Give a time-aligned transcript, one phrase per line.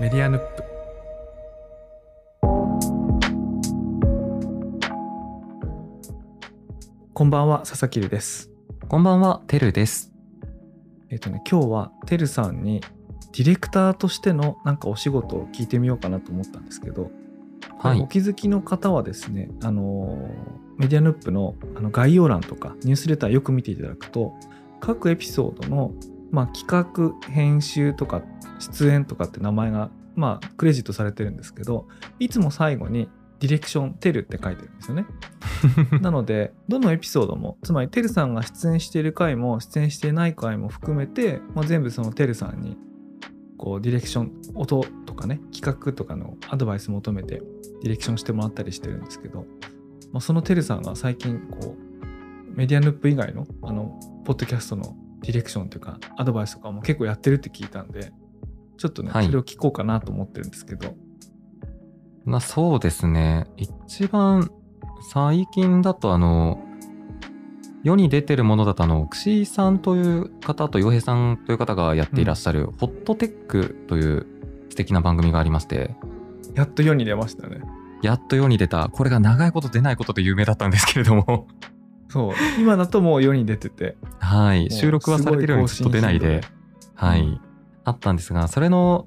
[0.00, 0.64] メディアヌップ
[7.12, 8.50] こんばんは佐々木です
[8.88, 10.12] こんばんは、てるです。
[11.10, 12.80] えっ、とね今日はてるさんに
[13.32, 17.10] ディレクターとしてのなんかお仕事を聞いてみようかなと思ったんですけど、
[17.78, 18.00] はい。
[18.00, 24.34] お気づきの方はですねあのーメディアヌップのあの概要欄とかニュースレターよく見ていただくと
[24.80, 25.92] 各エピソードの、
[26.30, 28.22] まあ、企画編集とか
[28.72, 31.86] 出演とかって名前が、まあ、クレジットされてるんですけど
[32.18, 33.08] いつも最後に
[33.40, 35.06] ディレクションテルって書いてるんですよね。
[36.00, 42.78] なのでどのエピソードもつまりてるさんが出演している回も出演していない回も含めて、まあ、全部そのてるさんに
[43.58, 47.42] こうディレクション音とかね企画とかのアドバイス求めて
[47.82, 49.46] ディレクションしてもらったりしてるんですけど、
[50.12, 58.12] まあ、そのてるさんが最近こうメディアヌップ以外のあのポッドキャストのディレクションというかアドバイスとかも結構やってるって聞いたんで
[58.76, 59.26] ちょっとね、はい。
[59.26, 60.94] それを聞こうかなと思ってるんですけど。
[62.24, 63.46] まあそうですね。
[63.56, 64.50] 一番
[65.10, 66.62] 最近だとあの、
[67.82, 74.26] 世に出てるものだとあの、くしさんという方と洋平さんという方がやっていらっしゃる、ホットテックという
[74.70, 75.94] 素敵な番組がありまして、
[76.54, 77.60] やっと世に出ましたね。
[78.02, 81.46] やっと世に出た、これが長いこと出ないことで有名だったんですけれども、
[82.08, 82.34] そう。
[82.58, 83.96] 今だともう世に出てて。
[84.20, 84.66] はい。
[84.66, 86.42] う収録はされてるのにずっと出ないで、
[86.94, 87.40] はい、うん
[87.84, 89.06] あったんですが、それの、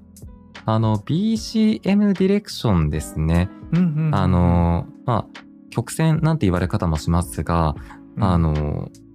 [0.66, 3.50] あの、BCM ディレクションですね。
[3.74, 5.40] うんうんうんあのーまあ、
[5.70, 7.76] 曲線なんて言われ方もしますが、
[8.16, 8.24] うん。
[8.24, 9.08] あのー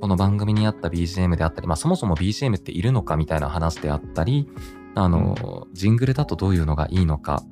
[0.00, 4.48] この番組にあった BGM であったり、まあ、そもそも BGM っているのかみたいな話であったり、
[4.94, 7.42] あのージングルだとどういうのがいいのか、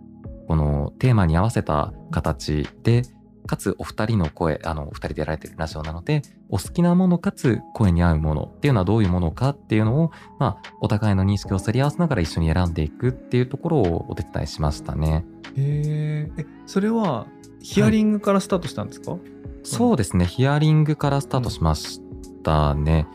[0.47, 3.03] このテーマに合わせた形で、
[3.47, 15.25] かつお二人の声、あの、お二人でやられてるラジオなので、お好きなものかつ声に合うものっていうのはどういうものかっていうのを、まあ、お互いの認識をすり合わせながら一緒に選んでいくっていうところをお手伝いしましたね。
[15.56, 16.41] へー。
[16.42, 17.27] えそれは
[17.61, 19.16] ヒアリングからスタートしたんですか、
[19.62, 22.00] そうですね、ヒアリングからスタートしまし
[22.43, 23.09] たね。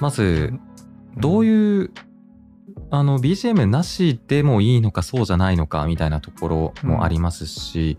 [0.00, 0.52] まず、
[1.16, 1.90] どうういう、
[2.90, 7.98] あの、BGM なしでもいいのかそうじゃないのかみたいなところもありますし、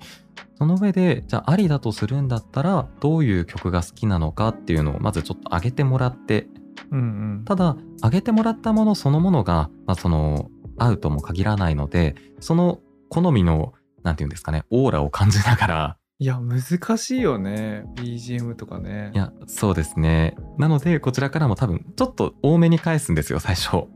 [0.58, 6.48] その上で、じゃあありだとするんだったら、どういう曲が好きなのかっていうのをまずちょっと上げてもらって、
[6.92, 6.98] んう
[7.42, 12.80] んただ、上げてもらったものそのものが、まあ、その、合うとも限らないので、その
[13.10, 13.74] 好みの、
[14.04, 20.36] なんていうんですかね、オーラを感じながら、いや難しいよね BGM とかねいや、そうですね。
[20.58, 23.88] なので、こちらからも多分、ちょっと多めに返すんですよ、最初。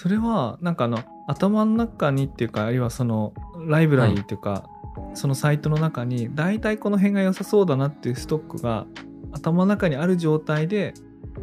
[0.00, 3.34] それはなんかあの頭の中にっていうかあるいはその
[3.66, 4.70] ライブラリーっていうか、
[5.14, 8.86] そのサイトの中に大体この辺が良さそうだなっていうストックが
[9.32, 10.94] 頭の中にある状態で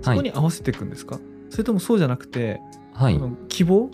[0.01, 2.61] そこに合わせていくんですか、それともそうじゃなくて、
[2.93, 3.19] はい。
[3.49, 3.89] 希望？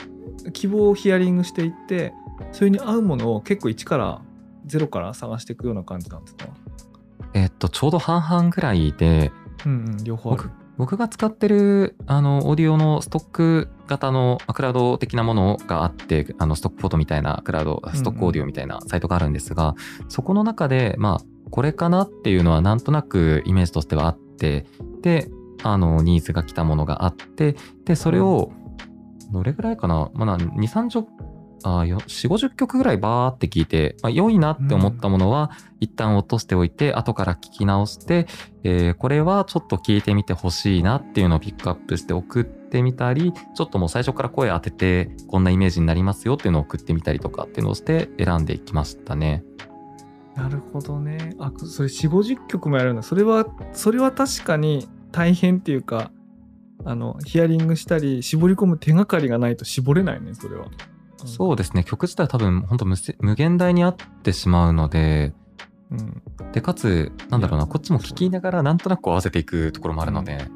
[0.54, 2.14] 希望をヒアリングしていって
[2.52, 4.22] それに合うものを結構1から
[4.68, 6.46] 0から探していくような感じなんですか？
[7.34, 9.32] えっと、ちょうど半々ぐらいで、
[9.66, 19.75] うんうん両方ある僕僕が使ってる、あの、オーディオのストック型のまあクラウド的なものがあって、あの、ストックフォトみたいなクラウド、ストックオーディオみたいなサイトがあるんですが、
[20.09, 24.66] そこの中で、まあ、これかなっていうのはなんとなくイメージとしてはあって、
[25.02, 25.30] で、
[25.64, 27.56] あの、ニーズが来たものがあって、
[27.86, 28.52] で、それを、
[29.31, 30.09] どれぐらいかな？
[30.14, 31.06] まあ、2、30
[31.64, 38.28] あよ4、50曲ぐらいバーって聞いて、まあ、良いなって思ったものは、一旦落としておいて、後から聞き直して、
[38.64, 49.44] えーこれはちょっと聞いてみてほしいなっていうのをピックアップして送ってみたり、ちょっともう最初から声当てて、こんなイメージになりますよっていうのを送ってみたりとかっていうのをして選んでいきましたね。
[50.36, 51.36] なるほどね。
[51.40, 56.12] あそれ4 5 0曲もやるんだそれはそれは確かに大変っていうか
[56.86, 60.68] あのヒアリングしたり絞り込む手がかりがないと絞れないねそれは、
[61.26, 61.84] そうですね。
[61.84, 65.34] 曲自体は多分本当無せ無限大にあってしまうので、
[65.92, 66.22] うん。
[66.52, 70.48] で、かつ、なんだろうな、こっちも聞きながらなんとなく合わせていくところもあるので、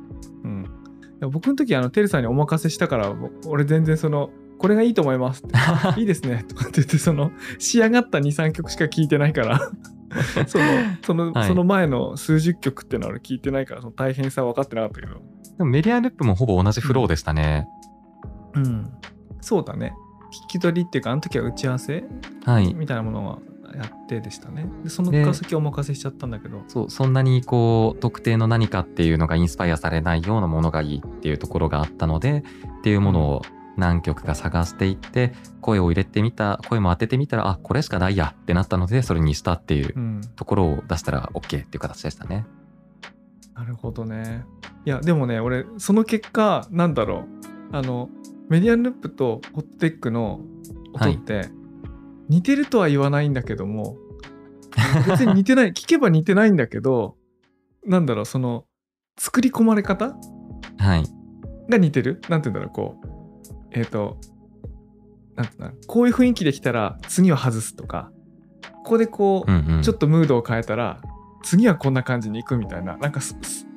[0.44, 9.60] うん、いや僕の時あのテルさんにお任せしたからぼ俺全然そのこれがいいと思いますってあ いいですねとかって言ってその仕上がった23曲しか聞いてないから
[10.48, 10.66] その
[11.04, 11.48] その,、はい。
[11.48, 15.16] その前の数十曲ってのは俺聞いてないからその大変さは分かってなかったけど。
[15.58, 17.68] でもメディアループもほぼ同じフローでしたね。
[18.54, 18.90] うん。
[19.42, 19.94] そうだね
[20.44, 22.04] 聞き取りっていうかあの時は打ち合わせ
[22.46, 22.74] はい。
[22.74, 23.40] みたいなものは
[23.76, 24.68] やってでしたね。
[24.84, 26.64] でそのでから先お任せしちゃったんだけど。
[26.68, 32.44] そう、そんなにこう、特定の何かっていうのがインスパイアされないようなものがいいっていうところがあったので、
[32.80, 33.42] っていうものを
[33.78, 40.22] 何曲か探していって、声を入れてみた、声も当ててみたら、あ、これしかないやってなったので、それにしたっていううん。
[40.36, 42.46] ところを出したら OK っていう形でしたね。
[43.56, 44.46] なるほどね。
[44.86, 47.26] いやでもね俺その結果なんだろ
[47.72, 47.76] う。
[47.76, 48.10] あの
[48.50, 50.42] メディアンループとホットテックの
[50.94, 51.50] 音って
[52.30, 53.98] 似てるとは言わないんだけども、
[55.08, 57.16] 別に似てない 聞けば似てないんだけど
[57.86, 58.66] なんだろうその
[59.18, 60.16] 作り込まれ方
[60.78, 61.04] はい。
[61.70, 62.22] が似てる？
[62.30, 63.08] なんて言うんだろうこう
[63.72, 64.18] えっ、と
[65.36, 68.12] なんて言うんだろうこういう雰囲気できたら次は外すとか
[68.84, 69.82] ここでこう、うんうん。
[69.82, 71.02] ちょっとムードを変えたら
[71.44, 73.20] 次はこんな感じに行くみたいななんか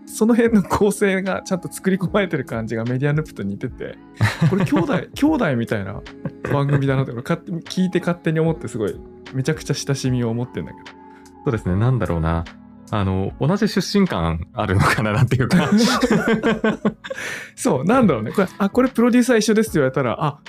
[0.09, 3.97] その辺の構成がちゃんと作り込まれてる感じがメディアループと似てて
[4.49, 6.01] これ兄弟 兄弟みたいな
[6.53, 9.01] 番組だなって聞いて勝手に思ってすごい
[9.35, 10.99] めちゃくちゃ親しみを持ってんだけど。
[11.45, 12.45] そうですね、なんだろうな。
[12.91, 15.71] あの、同じ出身感あるのかななんていうか。
[17.55, 18.33] そうなんだろうね。
[18.33, 20.41] これあこれプロデューサー一緒ですって言われたらあ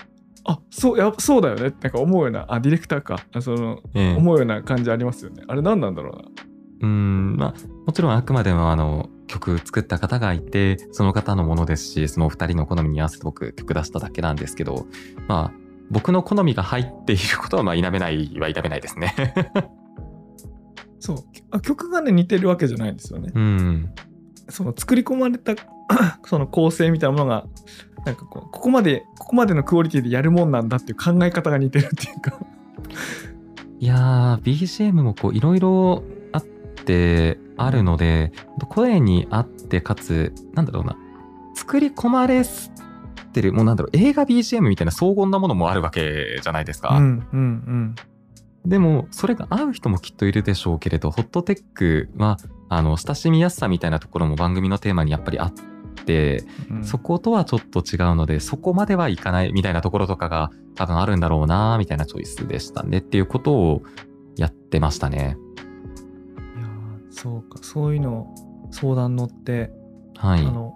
[0.45, 1.67] あそうやそうだよね。
[1.67, 3.19] ってなんか思うようなあディレクターか。
[3.33, 4.15] あそのええ。
[4.15, 5.43] 思うような感じありますよね。
[5.47, 6.48] あれ何なんだろうな
[6.81, 7.53] うん、まあ、
[7.85, 14.87] もちろんあくまでもあの、曲作った方がいて、その方のものですし、そのお二人の好みに合わせて僕曲出しただけなんですけど、
[15.27, 15.59] まあ、
[15.91, 19.13] 僕の好みが入っていることは、まあ、否めないは否めないですね。
[21.01, 21.17] そう
[21.51, 23.89] あ曲がね似てるわけじゃないんですよねうん。
[24.49, 25.55] その作り込まれた
[26.25, 27.45] その構成みたいなものが
[28.05, 32.37] なんかこうここまでここまでのクオリティでやるもんなんだっていう考え方が似てるっていうか
[33.79, 36.18] いやー、BGM もこう、いろいろあ
[36.81, 38.31] って、あるので、
[38.69, 40.97] 声に合って、かつ、なんだろうな、
[41.55, 42.43] 作り込まれ
[43.33, 46.97] てる、もうなんだろう、映画 BGM みたいな荘厳なものもあるわけじゃないですか。
[46.97, 47.95] うんうん
[48.65, 52.37] でも、それが合う人もきっといるでしょうけれど、ホットテックは、
[52.67, 55.53] あの、親しみやすさみたいなところも番組のテーマにやっぱりあっ
[56.05, 63.83] て、うんそことはちょっと違うので、そこまではいかないみたいなところとかが多分あるんだろうな、みたいなチョイスでしたねっていうことを
[64.37, 65.37] やってましたね。
[67.11, 68.33] そうかそういうの
[68.71, 69.71] 相談乗って、
[70.15, 70.39] はい。
[70.39, 70.75] あの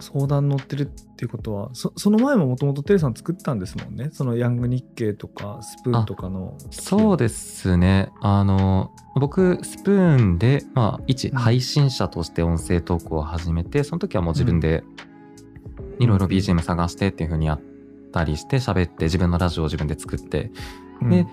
[0.00, 4.08] 相談乗ってるっていうことはそその前ももともとテレさん作ったんですもんね。
[4.12, 6.56] そのヤング日経とかスプーンとかの。
[6.70, 8.10] そうですね。
[8.20, 11.38] あの、僕、スプーンで、まあ、一うん。
[11.38, 14.82] 配信者として音声トークを始めて、その時はもう自分で
[15.98, 17.60] いろいろ BGM 探してっていう風にやっ
[18.12, 20.50] たりして、喋って、自分のラジオを自分で作って、
[21.02, 21.10] うん。
[21.10, 21.26] で、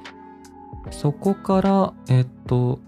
[0.92, 2.80] そこから、えっと、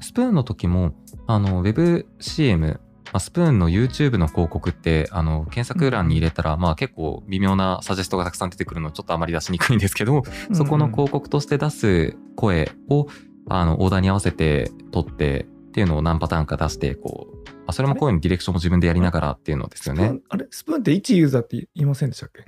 [0.00, 0.94] スプーンの時も、
[1.26, 2.80] あの、WebCM、ま
[3.14, 13.06] あスプーンの YouTube の広告って、あの、検索欄に入れたら、まあ結構微妙なサジェストがたくさん出てくるの、ちょっとあまり出しにくいんですけど、そこの広告として出す声を、
[13.48, 20.20] あの、オーダーに合わせて撮ってっていうのを何パターンか出して、こう、まあ、それも声のディレクションも自分でやりながらっていうのですよね。
[20.28, 20.46] あれ？
[20.50, 22.44] スプーンって1ユーザーって言いませんでしたっけ？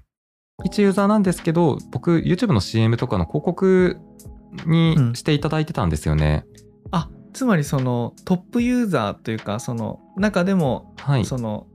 [0.64, 3.96] 一ユーザーなんですけど、僕、YouTube の CM とかの広告
[4.66, 5.14] にうん。
[5.14, 6.44] していただいてたんですよね。
[6.46, 6.69] あ
[7.32, 11.24] つまりそのトップユーザーというかその中でもはい。
[11.24, 11.66] その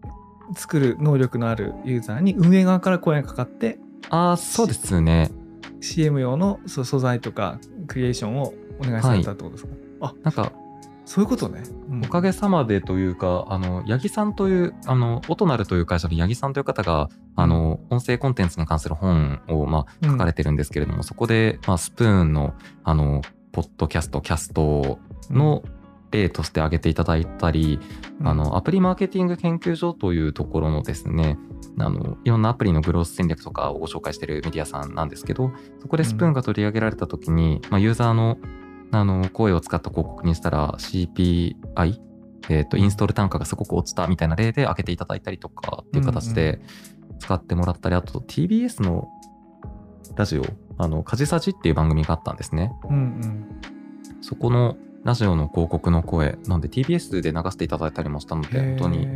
[0.56, 3.80] 作る能力のあるユーザーに運営側から声がかかって
[4.10, 5.31] ああ、そうですね。
[5.81, 10.52] CM 用の素材とかクリエーションをお願いされたってことですか、なんか、
[11.06, 12.06] そういうことね、うん。
[12.06, 23.22] おかげさまでというか、あの、八木さんという、あの、オトナルという会社の八木さんという方が、あの、音声コンテンツに関する本を、まあ、書かれてるんですけれども、そこで、まあ、スプーンの、あの、
[23.52, 25.00] ポッドキャスト、キャスト
[25.33, 25.63] の
[26.12, 27.80] 例として挙げていただいたり、
[28.19, 28.27] うん。
[28.27, 31.38] あの、アプリマーケティング研究所というところのですね、
[31.80, 38.38] あの、いろんなアプリのグロース戦略とかをご紹介しているメディアさんなんですけど、そこでスプーンが取り上げられたときに、まあ、ユーザーの、
[38.92, 42.00] あの、声を使った広告にしたら CPI、
[42.50, 46.59] えっ、と、インストール単価がすごく落ちたみたいな例で挙げていただいたりとかっていう形で
[47.19, 49.09] 使ってもらったり、あと TBS の
[50.16, 50.45] ラジオ、
[50.78, 52.71] あの、カジサジっていう番組があったんですね。
[52.90, 53.45] うんうん。
[54.21, 59.07] そこのラジオの広告の声、なんで TBS で流していただいたりもしたので、本当に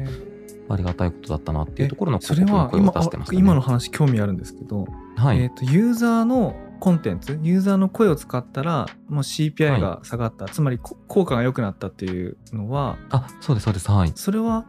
[0.70, 3.40] ありがたいことだったなっていうところの広告の声をは今出してましたね。
[3.40, 5.40] 今の話興味あるんですけど、はい。
[5.40, 13.90] えー、とユーザーのコンテンツユーザーの声を使ったらもう CPI が下がった、つまりこ効果が良くなったっていうのはあ、そうです、そうです。
[13.90, 14.12] はい。
[14.14, 14.68] それは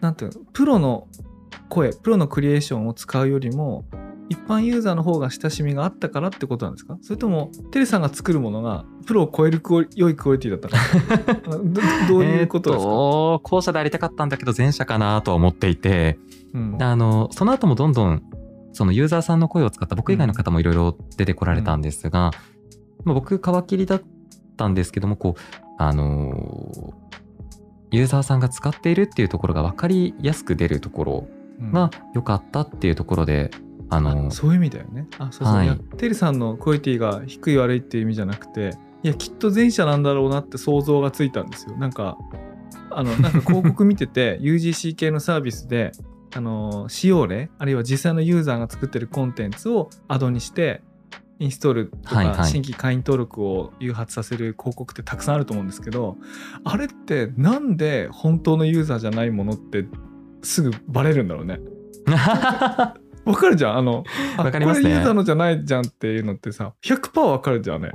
[0.00, 1.08] なんていうのプロの
[1.68, 3.86] 声プロのクリエーションを使うよりも
[4.30, 6.96] 一般ユーザーの方が親しみがあったからってことなんですか？
[7.02, 10.76] それともテレさんが作るものがプロを超えるクオリ良いクオリティだったか
[11.58, 16.18] ど どういうことですか、後者でありたかったんだけど前者かなとは思っていて、
[16.54, 16.82] うん。
[16.82, 18.22] あの、その後もどんどん、
[18.72, 22.30] そのユーザーさんの声を使った僕以外の方もいろいろ出てこられたんですが、
[23.04, 24.02] まあ、僕皮切りだっ
[24.56, 25.40] たんですけども、こう、
[25.78, 27.04] あのー
[27.90, 31.28] ユーザーさんが使っているっていうところが分かりやすく出るところ
[31.60, 31.70] うん。
[31.72, 33.52] が良かったっていうところで、
[33.90, 35.06] あのあそういう意味だよね。
[35.18, 41.76] あそうそう、はいテリさんのクオリティが低い悪いっていう意味じゃなくていやきっと前者なんだろうなって想像がついたんですよ。
[41.76, 42.18] なんか
[42.90, 45.92] あのなんか広告見てて UGC 系のサービスで
[46.34, 50.82] あの使用例あるいは実際のユーザーが作ってるコンテンツをアドにして
[51.38, 56.16] インストールとはいはいか新規会員登録を誘発させる広告ってたくさんあると思うんですけど
[56.64, 59.86] あれってなんで本当のユーザーじゃないものって
[60.42, 61.60] すぐバレるんだろうね。
[63.24, 63.76] わかるじゃん。
[63.78, 64.04] あの
[64.36, 64.84] あ わかりますね。
[64.84, 67.90] これユーザーのじゃないじゃんっていうのってさ100%わかるじゃんね。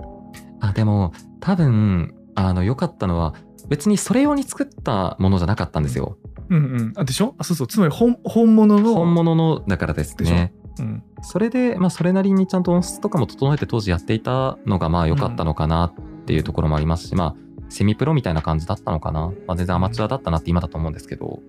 [0.60, 3.34] あでも多分あの良かったのは
[3.68, 6.18] 別にそれ用に作ったものじゃなかったんですよ。
[6.50, 7.36] うんうん、あでしょ？
[7.38, 7.68] あそうそう。
[7.68, 10.54] つまり本本物の本物のだからですね。
[10.80, 15.94] うん、それで、まあ、それなりにちゃんと音質とかも整えて当時やっていたのがまあ良かったのかなっ
[16.26, 17.36] ていうところもありますし、まあ
[17.68, 21.40] セミプロみたいな感じだったのかな、まあ、全然アマチュアだったなって今だと思うんですけど。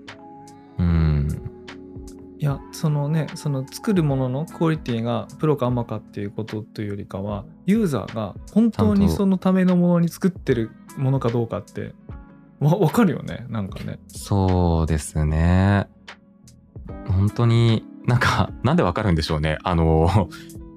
[0.79, 1.50] うん
[2.41, 11.93] いやそのねその作るもののクオリティがプロかアマかっていうことというよりかはユーザーが本当にそのためのものに作ってるものかどうかって
[12.59, 13.99] わ分かるよねなんかね。
[14.09, 15.87] そうですね。
[17.09, 19.59] 本当になんかなんでわかるんでしょうね。
[19.63, 20.31] あの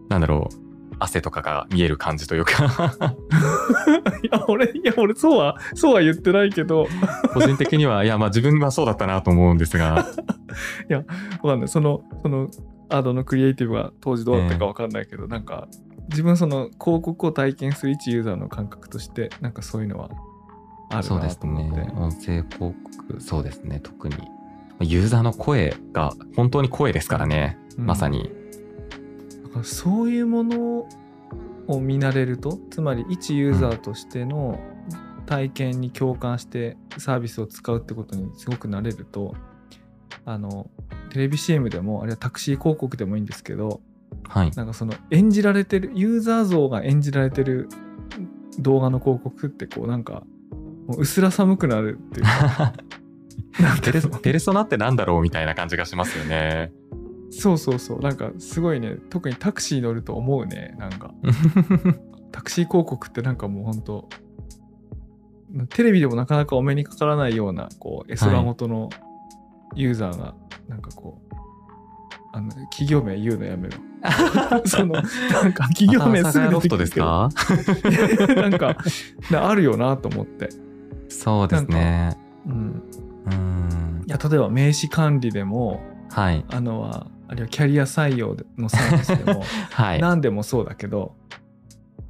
[0.09, 0.62] なんだろう
[0.99, 2.63] 汗とかが見える感じというか。
[4.23, 6.87] いや俺いや俺そうはそうは言ってないけど。
[7.33, 10.05] 個人的にはいやまあ自分はそうだったなと思うんですが。
[11.43, 11.67] わかんない。
[11.67, 12.49] そのその
[12.89, 15.67] アドのクリエイティブが当時どうだったかわかんないけど、なんか
[16.09, 20.09] 自分その広告を体験する一ユーザーの感覚としてなんかそういうのは
[20.89, 21.81] あるなと思って。
[21.81, 21.91] ね。
[21.95, 22.75] 音声広告
[23.19, 24.15] そうですね特に。
[24.79, 27.85] ユーザーの声が本当に声ですからね、うん。
[27.85, 28.23] まさに。
[28.23, 28.42] だ
[29.53, 30.87] からそういうもの
[31.67, 34.59] を見慣れるとつまり一ユーザーとしての
[35.25, 39.35] 体験に共感してサービスを使うってことにすごく慣れると
[40.25, 40.69] あの
[41.09, 43.81] テレビ CM でもあるいはタクシー広告でもいいんですけど
[44.27, 44.51] はい。
[44.51, 47.69] なんかその演じられてるユーザー像が演じられてる
[48.59, 50.23] 動画の広告ってこうなんか
[50.87, 52.73] もう薄ら寒くなるっていうか。
[53.59, 53.91] なんペ
[54.33, 56.71] レソナってなんだろうみたいな感じがしますよね。
[57.39, 57.99] そうそうそう。
[57.99, 58.95] なんかすごいね。
[59.09, 60.75] 特にタクシー乗ると思うね。
[60.77, 61.13] なんか。
[62.31, 64.09] タクシー広告ってなんかもうほんと
[65.69, 68.89] テレビでもなかなかお目にかからないようなこう絵空元の
[69.75, 70.33] ユーザーが
[70.67, 71.35] なんかこう、
[72.31, 73.77] あの企業名言うのやめろ。
[74.65, 77.29] そのなんか企業名すぐ出てくるけど。
[77.29, 78.75] ですかなんか
[79.31, 80.49] なあるよなと思って、
[81.09, 82.17] そうですね。
[82.47, 82.83] うん、
[83.25, 84.03] うん。
[84.07, 86.43] いや例えば名刺管理でもはい。
[86.49, 89.99] あのはあるいはキャリア採用のサービスでも はい。
[89.99, 91.15] 何でもそうだけど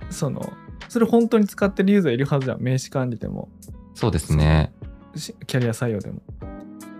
[0.10, 0.51] その
[0.89, 2.62] それ本当に使ってるユーザーいるはずじゃん。
[2.62, 3.50] 名刺管理でも。
[3.96, 4.74] そうですね。
[5.15, 6.22] しキャリア採用でも。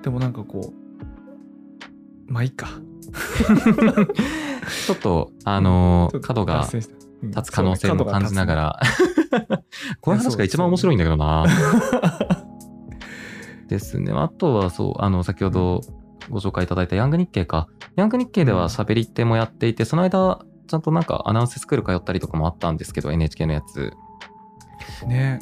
[0.02, 0.74] でもなんかこ
[2.30, 2.70] うまあいいか。
[4.88, 6.90] ちょっとあのちょっと角が立
[7.44, 8.80] つ可能性も感じながら。
[10.00, 11.46] こういう話が一番面白いんだけどな。
[13.68, 14.14] ですね。
[14.14, 15.82] あとはそう、あの、先ほど
[16.30, 17.68] ご紹介いただいたヤング日経か。
[17.96, 23.94] ヤング日経では喋り手もやっていて、その間、ちゃんとなんかアナウンススクール通ったりとかもあったんですけど、NHK のやつ。
[25.08, 25.40] ね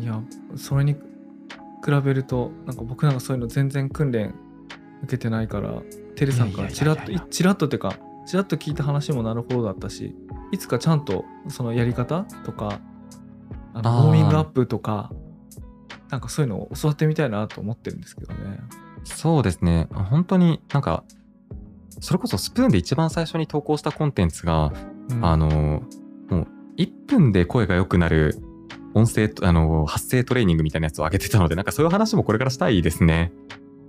[0.00, 0.20] いや
[0.56, 4.34] それに比べるとなんか僕なんかそういうの全然訓練
[5.02, 5.82] 受けてないから
[6.14, 7.96] テレさんからチラッといやいやいやいやチラッとってか
[8.26, 10.14] チラッと聞いた話もなるほどだったし
[10.52, 12.80] いつかちゃんとそのやり方とか
[13.74, 15.10] あのウォーミングアップとか
[16.10, 18.60] なんかそういうのを教わってみたいなと思ってるんですけどね。
[19.04, 19.88] そうですね。
[19.92, 21.04] 本当になんか、
[22.00, 24.72] それこそスプーンで一番最初に投稿したコンテンツが、
[25.10, 25.48] うんあの、
[26.28, 28.38] もう1分で声が良くなる
[28.94, 33.32] 音声と、あの、発声トレーニングみたいなやつを上げてたので、なんかそういう話もこれからしたいですね。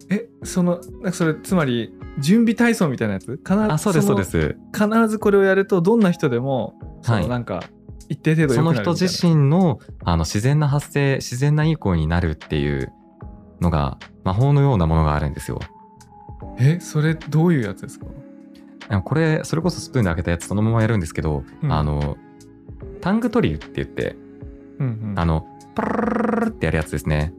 [0.10, 3.38] えそのなんかそれつまり準備体操みたいなやつ？
[3.38, 4.58] 必ずあ、そうです、そうでのす。
[4.74, 7.64] 必ずこれをやるとどんな人でもそはいのなんか
[8.10, 12.92] 一定程度その人自身のあの自然な発声、自然ないい声になるっていう
[13.64, 15.60] のが、魔法のようなものがあるんですよ。
[16.60, 18.06] えそれどういうやつですか？
[19.04, 22.18] これ、それこそスプーンで開けたやつそのままやるんですけど、うんあの、
[23.02, 24.16] タングトリルって言って、
[24.80, 27.34] うんうんあの、プルルルルルってやるやつですね。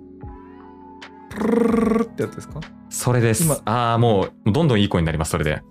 [1.31, 3.57] プルルルルルってやつですかそれです今。
[3.64, 5.62] ああ、もう、どんどんいい声になります、それで。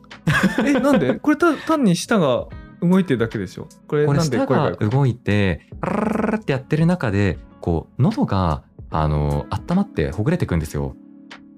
[0.63, 2.47] えなんでこれた単に舌が
[2.81, 10.95] 動いてるだけでしょこれこれ、なんで舌が動いて、プルルルルルってやってる中で、こう、喉が、あの、温まってほぐれていくんですよ。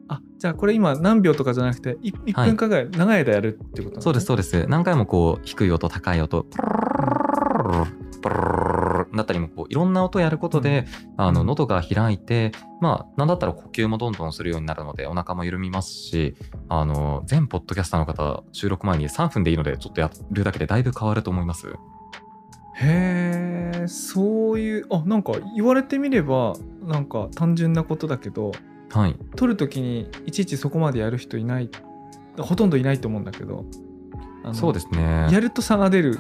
[0.08, 4.66] あじゃあこれ今何秒とかじゃなくて 1, はい分間ぐらい長い間やるってことなんそうです、そうです。
[4.68, 8.40] 何回もこう、低い音、高い音、プルル
[9.12, 10.86] ルだったりも、こう、いろんな音をやることで、
[11.18, 16.36] あの、うん喉が開いて、まあ、なんだったら呼吸もどんどんするようになるので、お腹も緩みますし、
[16.70, 21.68] あの、全ポッドキャスターの方、収録前に3分でいいので、ちょっとやるだけでだいぶ変わると思います。
[22.78, 28.52] へえそういうあなんか言われてみればなんか単純なことだけど
[28.92, 29.16] はい。
[29.36, 31.70] 撮るときにいちいちそこまでやる人いない
[32.38, 33.66] ほとんどいないと思うんだけど
[34.54, 35.28] そうですね。
[35.32, 36.20] やると差が出る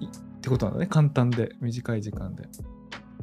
[0.00, 0.08] いっ
[0.40, 2.44] てことなんだね簡単で短い時間で。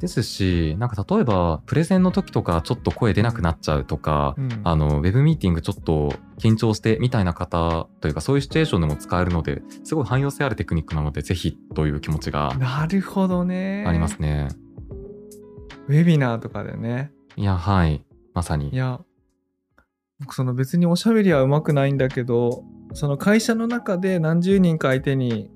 [0.02, 13.84] ですし、なんか例えば、プレゼンの時とかちょっと声出なくなっちゃうとか、うんあの、ウェブミーティングちょっと緊張してみたいな方というか、そういうシチュエーションでも使えるので、すごい汎用性あるテクニックなので、ぜひという気持ちがなるほどね。
[13.86, 14.48] ありますね。
[15.88, 17.10] ウェビナーとかでね。
[17.36, 18.04] いや、はい。
[18.34, 18.76] まさにい。
[18.76, 19.00] や
[20.22, 25.50] 僕その別におしゃべりはうまくないんだけどその会社の中で何十人か相手に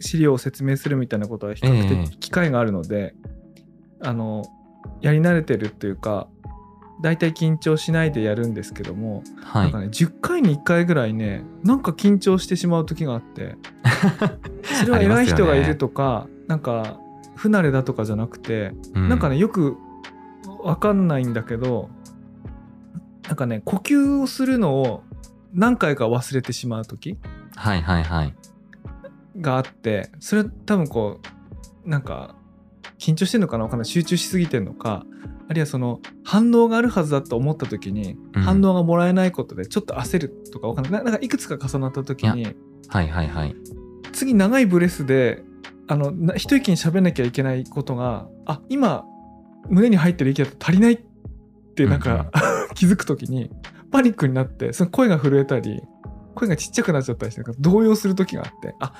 [0.00, 3.14] 資料を説明するみたいなことは比較ええ的機会があるので、
[4.02, 4.44] あの
[5.00, 6.28] やり慣れてるっていうか
[7.02, 9.80] 大体緊張しないでやるんですけども、はいなんか。
[9.80, 13.56] ね10回に1回ぐらいねなんか緊張してしまう時があって
[14.80, 17.00] それは偉い人がいるとか、なんか
[17.36, 19.76] 不慣れだとかじゃなくて、うなんかねよく
[20.62, 21.90] わかんないんだけど
[23.28, 25.02] なんかね呼吸をするのを
[25.52, 27.16] 何回か忘れてしまう時
[27.54, 28.34] はいはいはい。
[29.38, 31.20] があってそれ多分こ
[31.84, 32.34] うなんか
[32.98, 35.04] 緊張してんのかなわかんない集中しすぎてんのか
[35.48, 42.54] あるいはその反応があるはずだと思った時に、うん反応がもらえないことでちょっと焦るとかわかんないななんかいくつか重なった時に
[42.88, 43.56] はいはいはい。
[44.12, 45.42] 次長いブレスで
[45.88, 49.04] あのな一息に喋んなきゃいけないことがあ今
[49.68, 51.00] 胸に入ってる息だと足りないっ
[51.74, 52.30] てなんか、
[52.74, 53.50] 気づく時に
[53.90, 55.82] パニックになってその声が震えたり
[56.34, 58.92] 声がちっちゃくなっちゃったりして動揺する時があってあ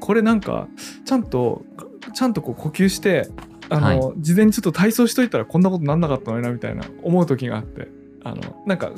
[0.00, 0.68] これなんか
[1.04, 1.64] ちゃんと
[2.12, 3.28] ちゃんとこう呼吸して
[3.70, 7.88] あの、事前にちょっと体操しといたらこんなことなんなかったのになみたいな思う時があって。
[8.26, 8.90] あのなんか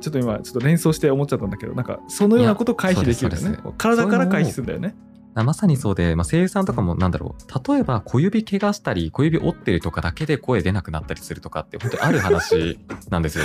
[0.00, 3.72] ちょっと今ちょっと連想して思っちゃったんだけどなんかそのようなことを回避できるんだよね。
[3.78, 4.96] 体から回避するんだよね。
[4.96, 13.44] あまさにそうで、まあ、声優さんとかもなんだろう、例えば小指怪我したり、小指折ってるとかだけで声出なくなったりするとかって、本当にある話 なんですよ。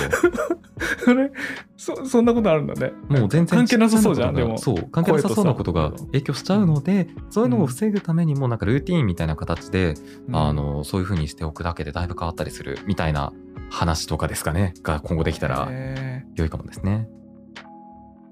[1.04, 1.30] それ
[1.76, 2.92] そそんなことあるんだね。
[3.08, 4.80] もう全然関係なさそうじゃんでもことが。
[4.80, 9.94] そう、関係なさそうなことが影響しちゃうので、そういうのを防ぐためにも、なんかルーティーンみたいな形で、
[10.28, 10.36] うん。
[10.36, 13.32] あの、そういう風にしておくだけでだいぶ変わったりするみたいな
[13.70, 17.08] 話とかですかね、が今後できたらへ良いかもですね。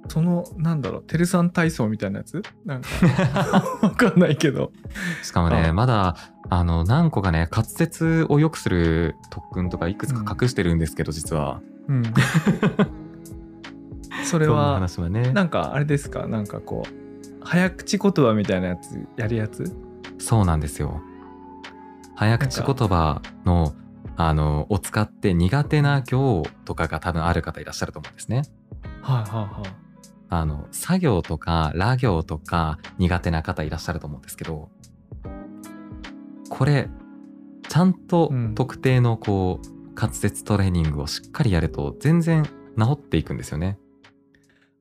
[0.07, 2.43] ーそのなんだろうテルさん体操みたいなやつ？
[2.65, 2.89] なんか。
[3.83, 4.73] わかんないけど。
[5.23, 6.17] しかもね、あまだ、
[6.49, 11.61] あの、何個かね、滑舌を良くする特訓とかいくつか隠してるんですけど、実は。
[11.89, 12.03] うん。
[14.25, 15.33] それは話はね。
[15.33, 16.27] なんかあれですか？
[16.27, 19.77] なんかこう早口言葉みたいなやつやるやつ？
[20.19, 21.01] そうなんですよ。
[22.17, 23.75] 早口言葉の、
[24.17, 28.43] あの、を使って苦手な行とかが多分ある方いらっしゃると思うんですね。
[29.03, 29.86] はいはいはい
[30.29, 34.69] あの、作業とか、ら行とか苦手な方いらっしゃると思うんですけど、
[36.49, 36.89] これ、
[37.69, 42.51] ちゃんとうん特定のこう、滑舌トレーニングをしっかりやると全然治
[42.93, 43.79] っていくんですよね。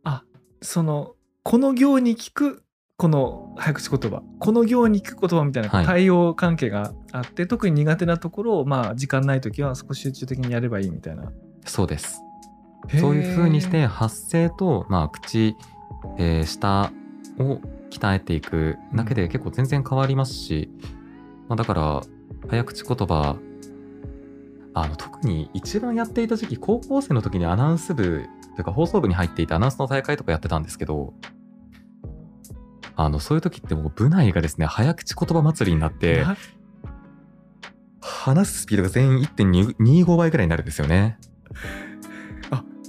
[0.04, 0.24] あ
[0.62, 2.64] そのこの行に聞く
[2.98, 11.32] この早口言葉この行に聞く言葉みたいなはい対応関係があって、特に苦手なところをまあ時間ない時は少し集中的にやればいいみたいな
[11.66, 12.22] そうです。
[13.00, 15.56] そういう風にして発声と、まあ、口、
[16.17, 16.91] えー舌
[17.39, 20.69] を鍛えていくだけで結構全然変わりますし、
[21.48, 22.02] まあ、だから
[22.50, 23.38] 早口言葉
[24.74, 31.13] あの特に一番やっていた時期高校生の時にアナウンス部というか放送部に入っていてアナウンスの大会とかやってたんですけど
[32.98, 36.38] あのそういう時ってもう部内がですね早口言葉祭りになってな
[38.02, 41.17] 話すスピードが全員1.25倍ぐらいになるんですよね。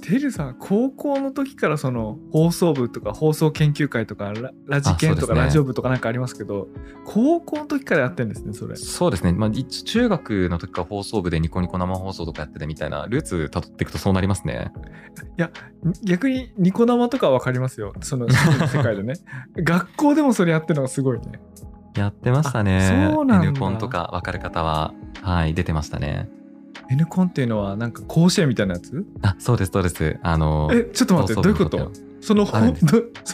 [0.07, 6.69] あてるさん高校の時からその放送部とか放送研究会とかララジケンとかラジオ部とかなんかありますけど
[7.05, 8.75] 高校の時からやってるんですねそれ。
[8.77, 14.71] そうですね、まあ、一中学の時から放送部でニコニコ生放送とかやっててみたいなルーツたどっていくとそうなりますね。
[16.03, 17.93] 逆にニコ生とかは分かりますよ。
[18.01, 19.15] その世界でね。
[19.57, 21.41] 学校でもそれやってるのがすごいね。
[21.95, 23.09] やってましたね。
[23.09, 23.47] あそうなんだ。
[23.49, 26.29] N コンとか分かる方は、はい、出てましたね。
[26.89, 29.05] N コンっていうのはなんか甲子園みたいなやつ？
[29.21, 30.19] あ、そうです、そうです。
[30.23, 31.91] あの、えちょっと待って放どういうこと？
[32.19, 32.55] そのそ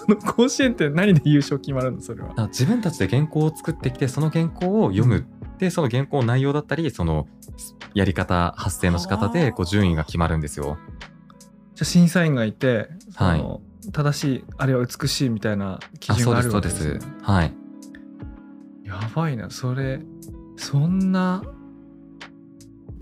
[0.08, 2.02] の甲子園って何で優勝決まるの？
[2.02, 5.26] それはあ自分たちで原稿を作ってきて、その原稿を読む。
[5.58, 7.28] で、その原稿の内容だったり、その
[7.94, 10.78] やり方、発声の仕方はあでこう順位が決まるんですよ。
[11.76, 17.16] じゃあ審査員がいてそはいの、正しいあれは美しいみたいな基あ、準があそうです、そうでるわけです、すね。
[17.22, 17.54] はい。
[18.84, 20.02] やばいなそれ
[20.58, 21.42] そんな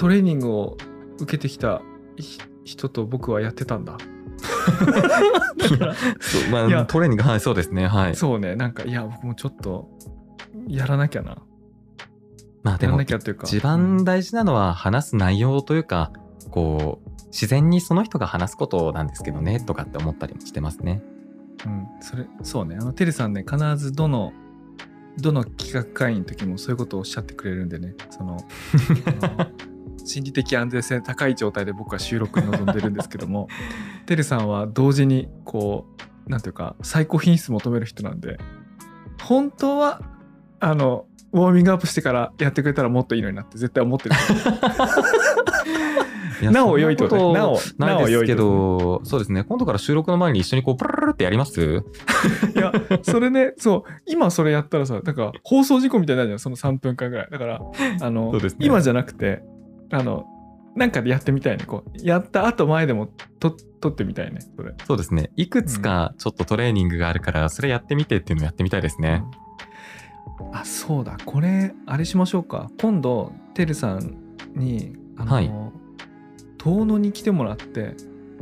[0.01, 0.77] トレーニングを
[1.19, 1.83] 受けてきた
[2.17, 3.99] ひ人と僕はやってたんだ
[6.19, 7.85] そうまあ、トレーニング、はい、そうですね。
[7.85, 8.15] はい。
[8.15, 9.91] そうねなんかいや僕もちょっと
[10.67, 11.37] やらなきゃな
[12.63, 16.11] まあ、でもやらな、きゃっていうか一番大事なのは話す内容というか、
[16.49, 21.03] こう、自然にその人が話すことなんですけどね、とかって思ったりもしてますね。
[21.63, 24.33] うん、それそうねあのてるさんね必ずどの
[25.19, 28.37] どの企画会議の時もそういうことをおっしゃってくれるんでねその
[30.05, 33.47] 心理的安全性高い状態で僕は収録に臨んでるんですけども
[34.05, 35.85] てるさんは同時にこ
[36.27, 38.37] うなんていうか最高品質求める人なんで
[39.21, 40.01] 本当は
[40.59, 44.15] あのウォーミングアップしてからやってくれたらもっといいのになって絶対思ってる
[46.51, 49.43] なお良いことねなおなお良いけど、そうですね。
[49.43, 51.83] 今度から収録の前に一緒にこう、プルルルってやります？
[52.55, 52.71] いや、
[53.03, 57.27] それね、そう、今それやったらさ、なんか放送事故みたいになるじゃん、その3分間ぐらい。
[57.31, 57.61] だから、
[58.01, 58.39] あの、ね。
[58.59, 59.43] 今じゃなくて、
[59.91, 60.25] あの、
[60.75, 61.65] なんかでやってみたいね。
[61.65, 63.07] こう、やった後前でも
[63.39, 64.73] と撮ってみたいね、それ。
[64.85, 65.31] そうですね。
[65.35, 69.23] いくつかちょっとトレーニングがあるから、それやってみてっていうのをやってみたいですね。
[70.53, 71.17] あ、そうだ。
[71.25, 72.69] これ、あれしましょうか。
[72.81, 74.17] 今度、てるさん
[74.55, 75.51] に、あの、はい
[76.63, 77.95] 遠野に来てもらって、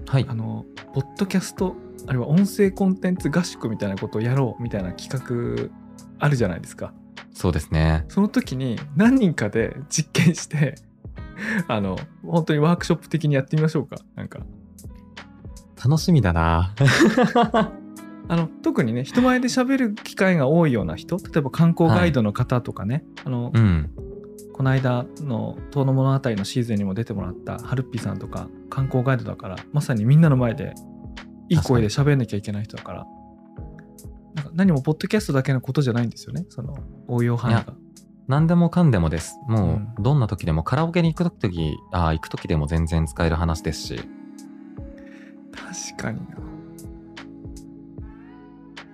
[0.06, 0.36] はいあ。
[0.36, 5.70] の、ポッドキャスト、あるいは音声コンテンツ合宿みたいなことをやろうみたいな企画
[6.20, 6.94] あるじゃないですか。
[7.34, 8.04] そうですね。
[8.10, 10.76] その時に何人かで実験して、
[11.68, 13.98] あの、本当にワークショップ的にやってみましょうか。
[14.16, 14.40] なんか。
[15.84, 16.74] 楽しみだな。
[18.28, 23.90] あの、特にね、人前で喋る機会が多いような人、例えば観光ガイドの方とかね、あの、うん。
[24.54, 30.76] この間の遠野物語のシーズンにも出てもらったハルッピーさんとか観光ガイドだから、まさにみんなの前で
[31.48, 33.08] いい声で喋んなきゃいけない人だから、
[34.36, 37.74] なんか何もポッドキャストだけのことじゃないんですよね、その応用範囲が。
[38.30, 39.40] 何でもかんでもです。
[39.48, 43.96] もうどんな時でもカラオケに行く時、ああ、行く時でも全然使える話ですし。
[45.52, 46.38] 確かにな。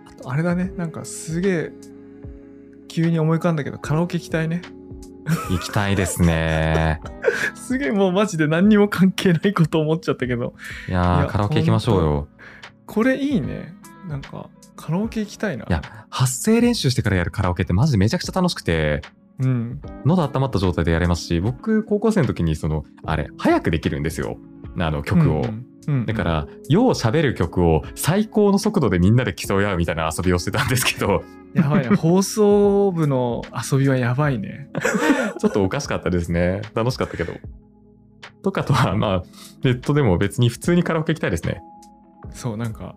[0.08, 0.72] あとあれだね。
[0.78, 1.72] なんかすげえ
[2.88, 4.62] 急に思い浮かんだけどカラオケ行きたいね。
[5.50, 7.02] 行きたいですね。
[7.56, 10.54] すげえもうマジで何にも関係ないこと思っちゃったけど。
[10.88, 12.28] いやカラオケ行きましょうよ。
[12.86, 13.74] これいいね。
[14.08, 15.66] なんかカラオケ行きたいな。
[15.66, 19.02] いや、発声練習してからやるカラオケってマジでめちゃくちゃ楽しくて、
[19.40, 24.38] うん喉温まった状態でやれますし、僕、高校生の時に、その、あれ、早くできるんですよ。
[24.78, 25.38] あの、曲を。
[25.38, 25.48] うんうん
[25.88, 34.70] うんだから、よう喋る曲を最高の速度でみんなで競い合うみたいな遊びをしてたんですけど、やばいね 放送部の遊びはやばいね
[35.38, 36.64] ちょっとおかしかったですね。
[36.74, 37.34] 楽しかったけど。
[38.42, 39.24] とかとは、まあ、
[39.64, 41.62] ネットでも別に普通にカラオケ行きたいですね。
[42.32, 42.96] そうなんか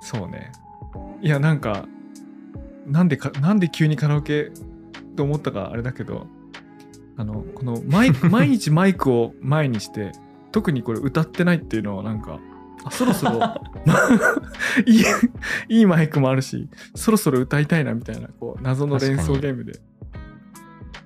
[0.00, 0.52] そうね
[1.20, 1.86] いやなんか
[2.86, 4.50] なんでかなんで急にカラオケ
[5.16, 6.26] と思ったかあれだけど
[7.16, 10.12] あのこのマイク 毎日マイクを前にして
[10.52, 12.38] 特にこれ歌ってないっていうのはなんか
[12.84, 13.40] あそろそろ
[14.86, 15.04] いい
[15.68, 19.80] いいマイクもあるしそろそろ歌いたいなみたいなこう謎の連想ゲームで。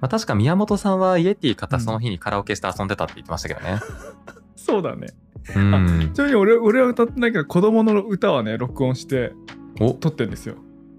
[0.00, 3.80] まあ、確か宮本さんはイエティ買ったその日にカラオケして遊んでたって言ってましたけどね。
[4.56, 5.08] そうだね。
[5.54, 6.10] うん。
[6.14, 6.18] ち。
[6.18, 9.34] なみに俺俺は歌ってないけど子供の歌はね録音して
[9.78, 9.92] お。
[9.92, 10.56] 撮ってんですよ。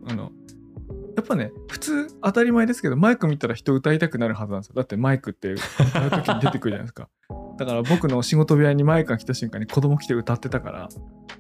[0.08, 0.32] あの
[1.16, 7.10] やっぱね普通当たり前ですけどマイク見たら人歌いたくなるはずなんですよだってマイクって歌う時に出てくるじゃないですか
[7.58, 10.90] だから僕の仕事部屋にマイクが来た瞬間に子供来て歌ってたから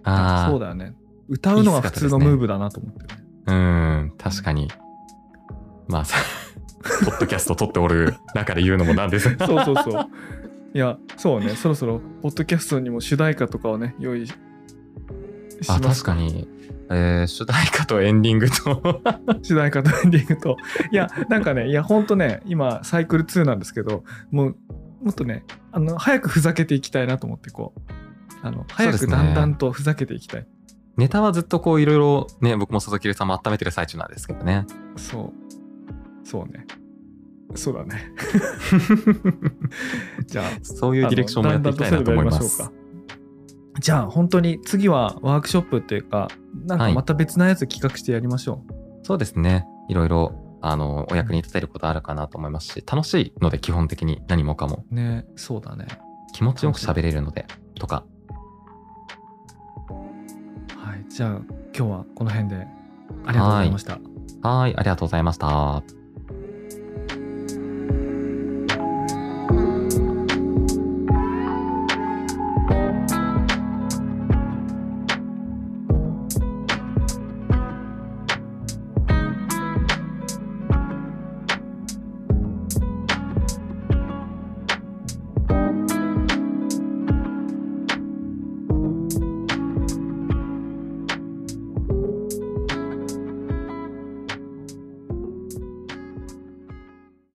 [0.03, 0.49] ああ。
[0.49, 0.95] そうだよね
[1.29, 4.69] 歌うのが普通のムーブだなと思ってねうん、確かに。
[5.87, 6.17] まあさ、
[7.05, 9.45] ポッドキャスト撮っておる中で言うのもなんですが。
[9.47, 10.09] そうそうそう
[10.73, 14.33] いやそうねそろそろポッドキャストにも主題歌とかをね用意し
[15.67, 16.47] あ、ます確かに。
[16.91, 19.01] えー主題歌とエンディングと
[19.41, 20.57] 主題歌とエンディングと。
[20.91, 24.55] いや、なんかね、いや、ほんとね、今、サイクル2なんですけど、もう、
[25.01, 27.81] もっとね、あの、早くふざけていきたいなと思って、こう、
[28.43, 30.47] あの、早くだんだんとふざけていきたい。
[30.97, 34.65] ネタはずっとこういろいろね、僕も佐々木さんも温めてる最中なんですけどね。
[34.97, 36.27] そう。
[36.27, 36.65] そうね。
[37.55, 38.11] そうだね。
[40.27, 42.59] じゃあ、そういうディレクションもやっていきたいなと思います。
[42.59, 42.80] だんだんと
[43.81, 46.29] じゃあ、本当に次はワークショップっていうか、
[46.65, 48.73] なんかまた別なやつ企画してやりましょう。
[49.03, 49.65] そうですね。
[49.89, 55.87] いろいろ、あの、お役に立てることあるかなと思いますし、楽しいので基本的に何もかもね、そうだね。
[56.33, 58.05] 気持ちよく喋れるので、とか。
[60.77, 61.03] はい。
[61.09, 61.29] じゃあ、
[61.75, 62.67] 今日はこの辺で
[63.25, 63.99] ありがとうございました。
[64.47, 66.00] はい、ありがとうございました。